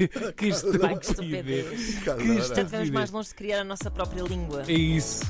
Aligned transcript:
que, 0.32 0.32
que 0.32 0.48
estupidez. 0.48 1.98
Que 2.02 2.10
estupidez. 2.38 2.90
mais 2.90 3.10
longe 3.10 3.28
de 3.28 3.34
criar 3.34 3.60
a 3.60 3.64
nossa 3.64 3.90
própria 3.90 4.22
língua. 4.22 4.64
É 4.66 4.72
isso. 4.72 5.24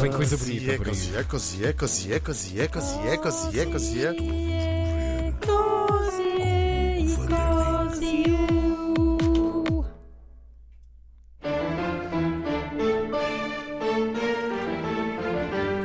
Vem 0.00 0.12
coisa 0.12 0.36
bonita 0.36 0.76
por 0.76 0.88
aí. 0.88 1.24
Cosia, 1.24 1.24
cosia, 1.24 2.20
cosia, 2.20 2.20
cosia, 2.20 2.68
cosia, 2.68 3.18
cosia, 3.18 3.66
cosia. 3.66 4.14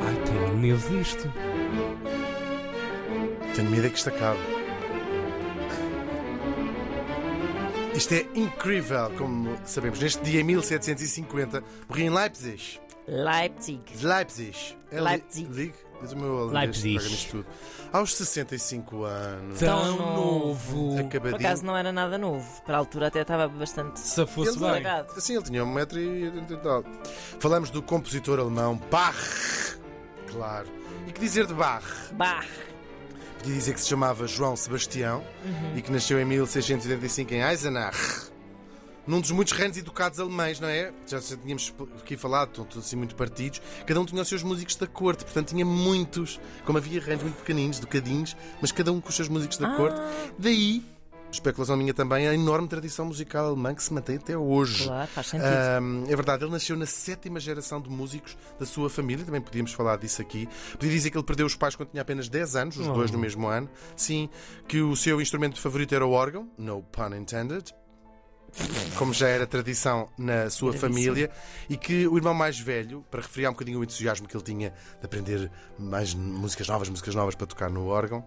Ai, 0.02 0.16
tenho 0.26 0.58
medo 0.58 0.78
disto. 0.90 1.32
Tenho 3.56 3.70
medo 3.71 3.88
é 3.88 3.90
que 3.90 3.98
isto 3.98 4.10
acabe. 4.10 4.59
Isto 8.00 8.14
é 8.14 8.26
incrível, 8.34 9.12
como 9.18 9.58
sabemos. 9.66 10.00
Neste 10.00 10.24
dia 10.24 10.42
1750, 10.42 11.62
morri 11.90 12.04
em 12.04 12.10
Leipzig. 12.10 12.80
Leipzig. 13.06 13.82
Leipzig. 14.02 14.78
É 14.90 15.02
Leipzig. 15.02 15.44
Leipzig. 15.50 15.74
Diz 16.02 16.14
o 16.14 16.18
meu 16.18 16.46
Leipzig. 16.46 17.46
Aos 17.92 18.16
65 18.16 19.04
anos. 19.04 19.60
Tão 19.60 19.98
Tão 19.98 20.16
novo. 20.16 20.96
Por 20.96 21.02
Acabadinho. 21.02 21.36
acaso 21.42 21.66
não 21.66 21.76
era 21.76 21.92
nada 21.92 22.18
novo. 22.18 22.62
Para 22.62 22.76
a 22.76 22.80
altura 22.80 23.07
até 23.07 23.20
estava 23.21 23.50
bastante. 23.50 24.00
Se 24.00 24.26
fosse 24.26 24.52
Ele- 24.64 24.79
bem. 24.79 24.86
Assim, 25.18 25.34
ele 25.36 25.43
tinha 25.43 25.66
um 25.66 25.74
metro 25.74 26.00
e 26.00 26.32
tal. 26.64 26.86
Falamos 27.42 27.70
do 27.70 27.82
compositor 27.84 28.40
alemão 28.40 28.79
Bach. 28.90 29.76
Claro. 30.32 30.68
E 31.06 31.12
que 31.12 31.20
dizer 31.20 31.46
de 31.48 31.54
Bach? 31.54 31.84
Bah! 32.14 32.45
Podia 33.39 33.56
dizer 33.56 33.73
que 33.73 33.81
se 33.81 33.88
chamava 33.88 34.28
João 34.28 34.56
Sebastião 34.56 35.23
e 35.75 35.81
que 35.81 35.92
nasceu 35.92 36.20
em 36.20 36.25
1685 36.25 37.34
em 37.34 37.42
Eisenach. 37.42 37.98
Num 39.08 39.20
dos 39.22 39.32
muitos 39.32 39.54
reinos 39.54 39.76
educados 39.78 40.20
alemães, 40.20 40.59
não 40.59 40.68
é? 40.68 40.92
Já, 41.08 41.20
já 41.20 41.36
tínhamos 41.36 41.73
aqui 42.00 42.16
falado, 42.16 42.50
estão 42.50 42.66
todos 42.66 42.86
assim 42.86 42.95
muito 42.95 43.16
partidos. 43.16 43.60
Cada 43.86 44.00
um 44.00 44.06
tinha 44.06 44.22
os 44.22 44.28
seus 44.28 44.44
músicos 44.44 44.76
da 44.76 44.86
corte, 44.86 45.23
portanto 45.23 45.48
tinha 45.50 45.66
muitos. 45.66 46.40
Como 46.66 46.78
havia 46.78 47.02
reinos 47.02 47.23
muito 47.23 47.38
pequeninos, 47.38 47.78
educadinhos, 47.80 48.36
mas 48.62 48.72
cada 48.72 48.92
um 48.92 49.02
com 49.02 49.10
os 49.10 49.16
seus 49.16 49.28
músicos 49.28 49.58
da 49.58 49.73
Ah. 49.73 49.76
corte. 49.78 50.00
Daí, 50.38 50.84
especulação 51.32 51.78
minha 51.78 51.94
também, 51.94 52.28
a 52.28 52.34
enorme 52.34 52.68
tradição 52.68 53.06
musical 53.06 53.48
alemã 53.48 53.74
que 53.74 53.84
se 53.84 53.94
mantém 53.94 54.18
até 54.18 54.38
hoje. 54.38 54.86
Claro, 54.86 55.08
faz 55.08 55.28
sentido. 55.28 55.48
É 56.08 56.16
verdade, 56.16 56.44
ele 56.44 56.52
nasceu 56.52 56.76
na 56.76 56.86
sétima 56.86 57.40
geração 57.40 57.82
de 57.82 57.90
músicos 57.90 58.38
da 58.60 58.66
sua 58.66 58.90
família, 58.90 59.26
também 59.26 59.42
podíamos 59.42 59.72
falar 59.74 59.98
disso 59.98 60.22
aqui. 60.22 60.48
Podia 60.72 60.90
dizer 60.90 61.10
que 61.10 61.18
ele 61.18 61.26
perdeu 61.26 61.46
os 61.46 61.56
pais 61.56 61.76
quando 61.76 61.90
tinha 61.90 62.02
apenas 62.02 62.30
10 62.30 62.56
anos, 62.56 62.78
os 62.78 62.88
dois 62.88 63.12
no 63.12 63.20
mesmo 63.20 63.48
ano. 63.48 63.70
Sim, 63.96 64.30
que 64.68 64.82
o 64.82 64.96
seu 64.96 65.22
instrumento 65.22 65.60
favorito 65.60 65.94
era 65.94 66.06
o 66.06 66.12
órgão, 66.12 66.50
no 66.58 66.82
pun 66.84 67.16
intended. 67.16 67.74
Como 68.98 69.14
já 69.14 69.28
era 69.28 69.46
tradição 69.46 70.10
na 70.18 70.50
sua 70.50 70.72
Tradição. 70.72 70.90
família, 70.90 71.30
e 71.70 71.78
que 71.78 72.08
o 72.08 72.18
irmão 72.18 72.34
mais 72.34 72.60
velho, 72.60 73.06
para 73.12 73.22
refriar 73.22 73.52
um 73.52 73.54
bocadinho 73.54 73.80
o 73.80 73.84
entusiasmo 73.84 74.28
que 74.28 74.36
ele 74.36 74.44
tinha 74.44 74.74
de 75.00 75.06
aprender 75.06 75.52
mais 75.78 76.16
músicas 76.16 76.68
novas, 76.68 76.90
músicas 76.90 77.14
novas 77.14 77.36
para 77.36 77.46
tocar 77.46 77.70
no 77.70 77.86
órgão, 77.86 78.26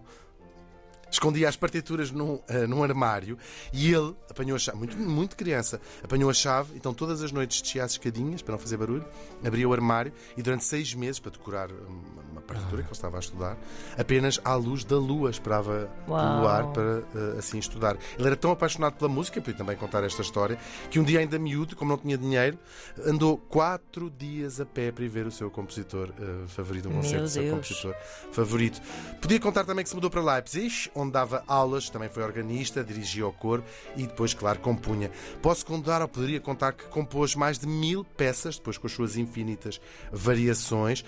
escondia 1.13 1.47
as 1.47 1.55
partituras 1.55 2.11
num, 2.11 2.39
eh, 2.47 2.67
num 2.67 2.83
armário 2.83 3.37
e 3.71 3.93
ele 3.93 4.15
apanhou 4.29 4.55
a 4.55 4.59
chave, 4.59 4.77
muito, 4.77 4.97
muito 4.97 5.35
criança, 5.35 5.79
apanhou 6.03 6.29
a 6.29 6.33
chave, 6.33 6.75
então 6.75 6.93
todas 6.93 7.21
as 7.21 7.31
noites 7.31 7.61
descia 7.61 7.83
as 7.83 7.91
escadinhas 7.91 8.41
para 8.41 8.53
não 8.53 8.59
fazer 8.59 8.77
barulho, 8.77 9.05
abria 9.45 9.67
o 9.67 9.73
armário 9.73 10.11
e 10.35 10.41
durante 10.41 10.63
seis 10.63 10.93
meses, 10.93 11.19
para 11.19 11.31
decorar 11.31 11.69
uma, 11.71 12.21
uma 12.31 12.41
partitura 12.41 12.81
que 12.81 12.87
ele 12.87 12.95
estava 12.95 13.17
a 13.17 13.19
estudar, 13.19 13.57
apenas 13.97 14.39
à 14.43 14.55
luz 14.55 14.83
da 14.83 14.97
lua 14.97 15.29
esperava 15.29 15.89
Uau. 16.07 16.43
o 16.43 16.47
ar 16.47 16.71
para 16.71 17.03
eh, 17.15 17.37
assim 17.37 17.59
estudar. 17.59 17.97
Ele 18.17 18.27
era 18.27 18.35
tão 18.35 18.51
apaixonado 18.51 18.93
pela 18.93 19.09
música, 19.09 19.39
podia 19.39 19.57
também 19.57 19.77
contar 19.77 20.03
esta 20.03 20.21
história, 20.21 20.57
que 20.89 20.99
um 20.99 21.03
dia 21.03 21.19
ainda 21.19 21.37
miúdo, 21.37 21.75
como 21.75 21.91
não 21.91 21.97
tinha 21.97 22.17
dinheiro, 22.17 22.57
andou 23.05 23.37
quatro 23.37 24.09
dias 24.09 24.59
a 24.59 24.65
pé 24.65 24.91
para 24.91 25.03
ir 25.03 25.09
ver 25.09 25.27
o 25.27 25.31
seu 25.31 25.51
compositor 25.51 26.09
eh, 26.19 26.47
favorito, 26.47 26.89
um 26.89 26.93
concerto 26.93 27.23
do 27.23 27.29
seu 27.29 27.49
compositor 27.49 27.95
favorito. 28.31 28.81
Podia 29.21 29.39
contar 29.39 29.63
também 29.65 29.83
que 29.83 29.89
se 29.89 29.95
mudou 29.95 30.09
para 30.09 30.21
Leipzig, 30.21 30.89
onde 30.95 31.02
dava 31.09 31.43
aulas, 31.47 31.89
também 31.89 32.09
foi 32.09 32.23
organista, 32.23 32.83
dirigia 32.83 33.27
o 33.27 33.33
coro 33.33 33.63
e 33.95 34.07
depois, 34.07 34.33
claro, 34.33 34.59
compunha. 34.59 35.11
Posso 35.41 35.65
contar, 35.65 36.01
ou 36.01 36.07
poderia 36.07 36.39
contar, 36.39 36.73
que 36.73 36.85
compôs 36.85 37.35
mais 37.35 37.59
de 37.59 37.67
mil 37.67 38.03
peças, 38.03 38.57
depois 38.57 38.77
com 38.77 38.87
as 38.87 38.93
suas 38.93 39.17
infinitas 39.17 39.79
variações. 40.11 41.03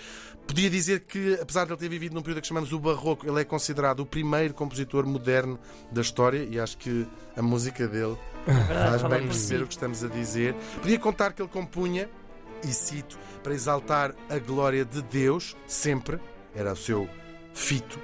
Podia 0.48 0.70
dizer 0.70 1.02
que, 1.02 1.40
apesar 1.42 1.66
de 1.66 1.72
ele 1.72 1.80
ter 1.80 1.90
vivido 1.90 2.14
num 2.14 2.22
período 2.22 2.42
que 2.42 2.48
chamamos 2.48 2.72
o 2.72 2.80
Barroco, 2.80 3.28
ele 3.28 3.42
é 3.42 3.44
considerado 3.44 4.02
o 4.02 4.06
primeiro 4.06 4.54
compositor 4.54 5.06
moderno 5.06 5.60
da 5.92 6.02
história 6.02 6.48
e 6.50 6.60
acho 6.60 6.78
que 6.78 7.08
a 7.36 7.42
música 7.42 7.88
dele 7.88 8.16
Verdade, 8.46 9.00
faz 9.00 9.04
bem 9.04 9.28
perceber 9.28 9.64
o 9.64 9.68
que 9.68 9.74
estamos 9.74 10.04
a 10.04 10.08
dizer. 10.08 10.54
Podia 10.82 11.00
contar 11.00 11.34
que 11.34 11.42
ele 11.42 11.50
compunha, 11.50 12.08
e 12.64 12.68
cito, 12.68 13.18
para 13.42 13.54
exaltar 13.54 14.14
a 14.30 14.38
glória 14.38 14.86
de 14.86 15.02
Deus, 15.02 15.56
sempre, 15.68 16.20
era 16.54 16.74
o 16.74 16.76
seu 16.76 17.10
fito, 17.56 17.98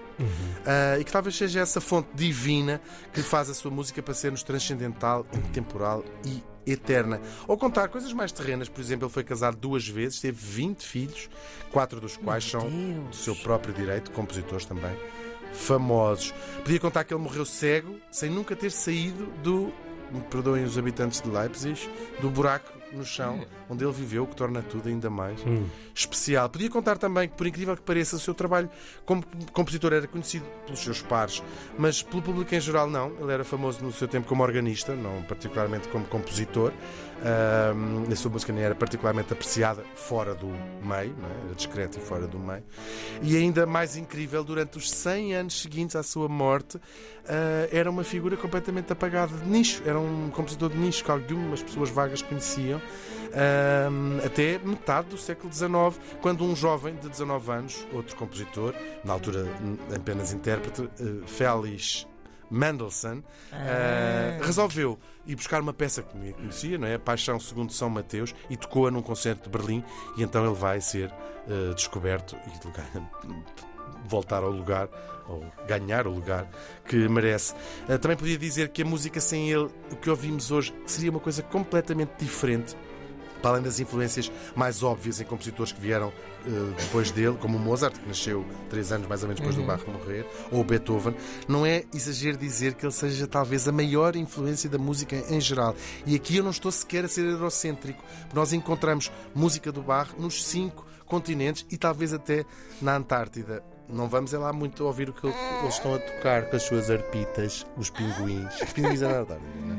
ah, 0.65 0.97
e 0.97 1.03
que 1.03 1.11
talvez 1.11 1.35
seja 1.35 1.59
essa 1.59 1.81
fonte 1.81 2.09
divina 2.15 2.81
que 3.13 3.21
faz 3.21 3.49
a 3.49 3.53
sua 3.53 3.69
música 3.69 4.01
para 4.01 4.13
sermos 4.13 4.41
transcendental, 4.41 5.27
intemporal 5.33 6.03
e 6.25 6.41
eterna. 6.65 7.19
Ou 7.47 7.57
contar 7.57 7.89
coisas 7.89 8.13
mais 8.13 8.31
terrenas, 8.31 8.69
por 8.69 8.79
exemplo, 8.79 9.05
ele 9.05 9.13
foi 9.13 9.23
casado 9.23 9.57
duas 9.57 9.87
vezes, 9.87 10.21
teve 10.21 10.37
20 10.39 10.87
filhos, 10.87 11.29
quatro 11.71 11.99
dos 11.99 12.15
quais 12.15 12.43
são 12.43 12.61
do 12.61 13.01
Deus. 13.03 13.23
seu 13.23 13.35
próprio 13.35 13.73
direito, 13.73 14.09
compositores 14.11 14.65
também 14.65 14.95
famosos. 15.53 16.33
Podia 16.63 16.79
contar 16.79 17.03
que 17.03 17.13
ele 17.13 17.21
morreu 17.21 17.45
cego, 17.45 17.99
sem 18.09 18.29
nunca 18.29 18.55
ter 18.55 18.71
saído 18.71 19.25
do, 19.43 19.73
perdoem 20.29 20.63
os 20.63 20.77
habitantes 20.77 21.19
de 21.19 21.29
Leipzig, 21.29 21.89
do 22.21 22.29
buraco 22.29 22.80
no 22.93 23.05
chão 23.05 23.45
onde 23.69 23.83
ele 23.83 23.93
viveu, 23.93 24.23
o 24.23 24.27
que 24.27 24.35
torna 24.35 24.61
tudo 24.61 24.89
ainda 24.89 25.09
mais 25.09 25.39
especial. 25.93 26.49
Podia 26.49 26.69
contar 26.69 26.97
também 26.97 27.27
que, 27.27 27.35
por 27.35 27.47
incrível 27.47 27.75
que 27.75 27.83
pareça, 27.83 28.15
o 28.15 28.19
seu 28.19 28.33
trabalho 28.33 28.69
como 29.05 29.23
compositor 29.51 29.93
era 29.93 30.07
conhecido 30.07 30.45
pelos 30.65 30.79
seus 30.79 31.01
pares, 31.01 31.43
mas 31.77 32.01
pelo 32.01 32.21
público 32.21 32.53
em 32.53 32.59
geral 32.59 32.89
não. 32.89 33.11
Ele 33.19 33.31
era 33.31 33.43
famoso 33.43 33.83
no 33.83 33.91
seu 33.91 34.07
tempo 34.07 34.27
como 34.27 34.43
organista, 34.43 34.95
não 34.95 35.21
particularmente 35.23 35.87
como 35.87 36.05
compositor. 36.05 36.71
A 37.23 38.15
sua 38.15 38.31
música 38.31 38.51
nem 38.51 38.63
era 38.63 38.73
particularmente 38.73 39.31
apreciada 39.31 39.83
fora 39.95 40.33
do 40.33 40.47
meio, 40.47 41.15
não 41.17 41.29
é? 41.29 41.45
era 41.45 41.55
discreta 41.55 41.99
e 41.99 42.01
fora 42.01 42.27
do 42.27 42.39
meio. 42.39 42.63
E 43.21 43.37
ainda 43.37 43.65
mais 43.65 43.95
incrível, 43.95 44.43
durante 44.43 44.77
os 44.77 44.89
100 44.89 45.35
anos 45.35 45.61
seguintes 45.61 45.95
à 45.95 46.03
sua 46.03 46.27
morte, 46.27 46.79
ah, 47.27 47.67
era 47.71 47.89
uma 47.89 48.03
figura 48.03 48.35
completamente 48.35 48.91
apagada 48.91 49.37
de 49.37 49.47
nicho. 49.47 49.81
Era 49.85 49.99
um 49.99 50.29
compositor 50.31 50.69
de 50.69 50.77
nicho 50.77 51.03
que 51.03 51.11
algumas 51.11 51.61
pessoas 51.61 51.89
vagas 51.89 52.21
conheciam. 52.21 52.80
Ahm, 53.33 54.19
até 54.25 54.59
metade 54.59 55.09
do 55.09 55.17
século 55.17 55.51
XIX, 55.51 55.99
quando 56.21 56.43
um 56.43 56.55
jovem 56.55 56.95
de 56.95 57.09
19 57.09 57.51
anos, 57.51 57.87
outro 57.93 58.15
compositor, 58.15 58.73
na 59.03 59.13
altura 59.13 59.47
apenas 59.95 60.33
intérprete, 60.33 60.89
eh, 60.99 61.25
Félix 61.25 62.07
Mendelssohn, 62.51 63.23
Ah. 63.53 64.41
Uh, 64.41 64.45
resolveu 64.45 64.99
ir 65.25 65.35
buscar 65.35 65.61
uma 65.61 65.73
peça 65.73 66.03
que 66.03 66.33
conhecia, 66.33 66.77
não 66.77 66.87
é? 66.87 66.97
Paixão 66.97 67.39
segundo 67.39 67.71
São 67.71 67.89
Mateus, 67.89 68.35
e 68.49 68.57
tocou-a 68.57 68.91
num 68.91 69.01
concerto 69.01 69.49
de 69.49 69.57
Berlim, 69.57 69.83
e 70.17 70.23
então 70.23 70.45
ele 70.45 70.55
vai 70.55 70.81
ser 70.81 71.09
uh, 71.47 71.73
descoberto 71.73 72.35
e 72.47 73.70
voltar 74.05 74.43
ao 74.43 74.51
lugar, 74.51 74.89
ou 75.27 75.45
ganhar 75.67 76.07
o 76.07 76.11
lugar 76.11 76.49
que 76.85 77.07
merece. 77.07 77.53
Uh, 77.87 77.97
também 77.99 78.17
podia 78.17 78.37
dizer 78.37 78.69
que 78.69 78.81
a 78.81 78.85
música 78.85 79.19
sem 79.19 79.49
ele, 79.49 79.69
o 79.91 79.95
que 79.95 80.09
ouvimos 80.09 80.51
hoje, 80.51 80.73
seria 80.85 81.11
uma 81.11 81.19
coisa 81.19 81.41
completamente 81.41 82.11
diferente. 82.19 82.75
Para 83.41 83.51
além 83.51 83.63
das 83.63 83.79
influências 83.79 84.31
mais 84.55 84.83
óbvias 84.83 85.19
em 85.19 85.23
compositores 85.25 85.71
que 85.71 85.81
vieram 85.81 86.13
eh, 86.45 86.73
depois 86.77 87.11
dele, 87.11 87.37
como 87.39 87.57
o 87.57 87.59
Mozart, 87.59 87.97
que 87.97 88.07
nasceu 88.07 88.45
três 88.69 88.91
anos 88.91 89.07
mais 89.07 89.23
ou 89.23 89.27
menos 89.27 89.39
depois 89.39 89.55
do 89.55 89.63
Bach 89.63 89.83
morrer, 89.87 90.25
ou 90.51 90.61
o 90.61 90.63
Beethoven, 90.63 91.15
não 91.47 91.65
é 91.65 91.83
exagero 91.93 92.37
dizer 92.37 92.75
que 92.75 92.85
ele 92.85 92.93
seja 92.93 93.27
talvez 93.27 93.67
a 93.67 93.71
maior 93.71 94.15
influência 94.15 94.69
da 94.69 94.77
música 94.77 95.15
em 95.29 95.41
geral. 95.41 95.75
E 96.05 96.15
aqui 96.15 96.37
eu 96.37 96.43
não 96.43 96.51
estou 96.51 96.71
sequer 96.71 97.05
a 97.05 97.07
ser 97.07 97.25
eurocêntrico. 97.25 98.03
Nós 98.33 98.53
encontramos 98.53 99.11
música 99.33 99.71
do 99.71 99.81
Bach 99.81 100.11
nos 100.17 100.45
cinco 100.45 100.85
continentes 101.05 101.65
e 101.69 101.77
talvez 101.77 102.13
até 102.13 102.45
na 102.81 102.95
Antártida. 102.95 103.70
Não 103.91 104.07
vamos 104.07 104.33
é 104.33 104.37
lá 104.37 104.53
muito 104.53 104.85
ouvir 104.85 105.09
o 105.09 105.13
que 105.13 105.27
eles 105.27 105.73
estão 105.75 105.93
a 105.93 105.99
tocar 105.99 106.49
com 106.49 106.55
as 106.55 106.63
suas 106.63 106.89
arpitas, 106.89 107.65
os 107.77 107.89
pinguins. 107.89 108.61
Os 108.61 108.73
pinguins 108.73 109.01
na 109.01 109.19
Antártida, 109.19 109.51
não 109.59 109.75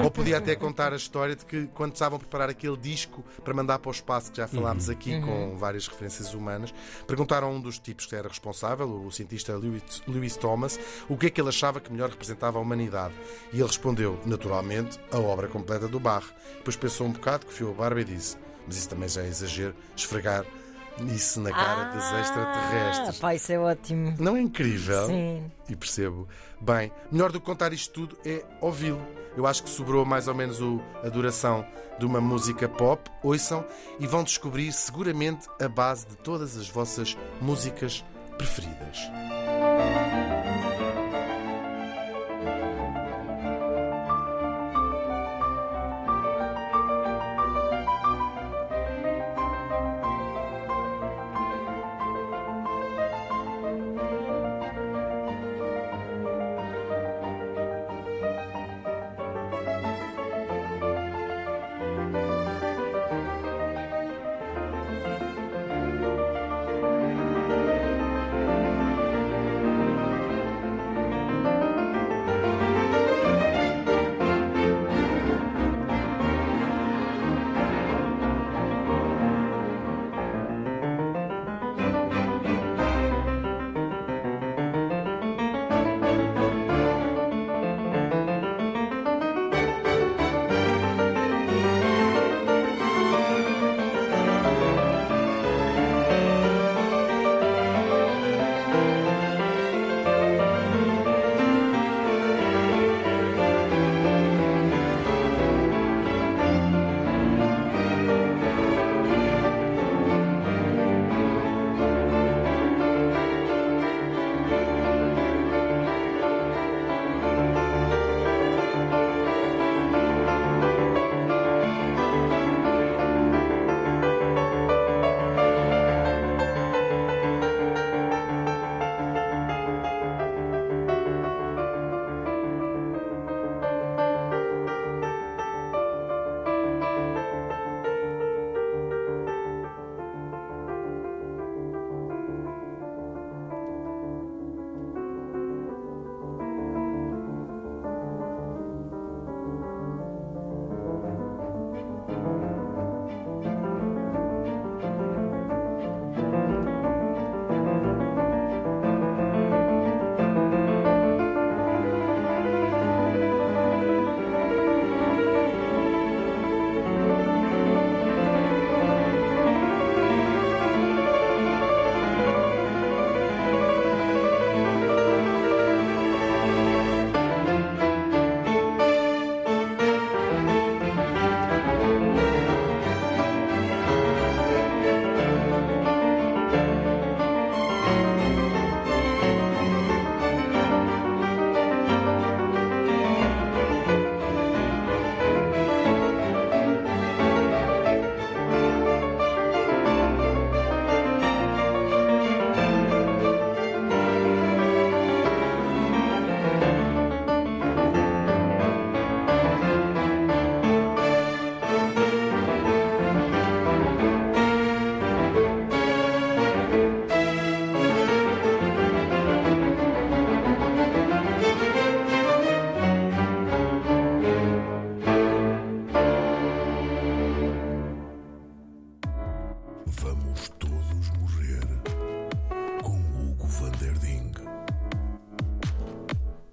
é? 0.00 0.04
Ou 0.04 0.10
podia 0.10 0.38
até 0.38 0.54
contar 0.54 0.92
a 0.92 0.96
história 0.96 1.34
de 1.34 1.44
que 1.44 1.66
quando 1.74 1.94
estavam 1.94 2.16
a 2.16 2.18
preparar 2.18 2.48
aquele 2.48 2.76
disco 2.76 3.24
para 3.44 3.52
mandar 3.52 3.78
para 3.78 3.88
o 3.88 3.92
espaço, 3.92 4.30
que 4.30 4.36
já 4.36 4.46
falámos 4.46 4.88
aqui 4.88 5.20
com 5.20 5.56
várias 5.56 5.88
referências 5.88 6.32
humanas, 6.32 6.72
perguntaram 7.06 7.48
a 7.48 7.50
um 7.50 7.60
dos 7.60 7.78
tipos 7.78 8.06
que 8.06 8.14
era 8.14 8.28
responsável, 8.28 8.88
o 8.88 9.10
cientista 9.10 9.56
Lewis, 9.56 10.02
Lewis 10.06 10.36
Thomas, 10.36 10.78
o 11.08 11.16
que 11.16 11.26
é 11.26 11.30
que 11.30 11.40
ele 11.40 11.48
achava 11.48 11.80
que 11.80 11.92
melhor 11.92 12.10
representava 12.10 12.58
a 12.58 12.62
humanidade. 12.62 13.14
E 13.52 13.56
ele 13.56 13.66
respondeu, 13.66 14.18
naturalmente, 14.24 14.98
a 15.10 15.18
obra 15.18 15.48
completa 15.48 15.88
do 15.88 15.98
Bach. 15.98 16.24
Depois 16.58 16.76
pensou 16.76 17.06
um 17.06 17.12
bocado, 17.12 17.46
cofiou 17.46 17.72
a 17.72 17.74
barba 17.74 18.00
e 18.00 18.04
disse: 18.04 18.36
Mas 18.66 18.76
isso 18.76 18.88
também 18.88 19.08
já 19.08 19.22
é 19.22 19.28
exagero, 19.28 19.74
esfregar 19.96 20.44
Isso 21.08 21.40
na 21.40 21.50
cara 21.50 21.84
dos 21.90 22.04
Ah, 22.04 22.20
extraterrestres. 22.20 23.18
Pá, 23.18 23.34
isso 23.34 23.52
é 23.52 23.58
ótimo. 23.58 24.14
Não 24.18 24.36
é 24.36 24.40
incrível? 24.40 25.06
Sim. 25.06 25.50
E 25.68 25.74
percebo. 25.76 26.28
Bem, 26.60 26.92
melhor 27.10 27.32
do 27.32 27.40
que 27.40 27.46
contar 27.46 27.72
isto 27.72 27.92
tudo 27.92 28.18
é 28.24 28.44
ouvi-lo. 28.60 29.00
Eu 29.36 29.46
acho 29.46 29.62
que 29.62 29.70
sobrou 29.70 30.04
mais 30.04 30.28
ou 30.28 30.34
menos 30.34 30.60
o- 30.60 30.80
a 31.04 31.08
duração 31.08 31.64
de 31.98 32.04
uma 32.04 32.20
música 32.20 32.68
pop. 32.68 33.10
Ouçam 33.22 33.64
e 33.98 34.06
vão 34.06 34.22
descobrir 34.24 34.72
seguramente 34.72 35.48
a 35.60 35.68
base 35.68 36.06
de 36.06 36.16
todas 36.16 36.56
as 36.56 36.68
vossas 36.68 37.16
músicas 37.40 38.04
preferidas. 38.36 38.98